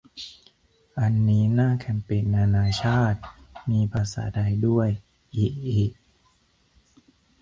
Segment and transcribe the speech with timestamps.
[0.99, 3.19] อันนี้หน้าแคมเปญนานาชาติ
[3.69, 4.89] มีภาษาไทยด้วย
[5.35, 5.83] อิอิ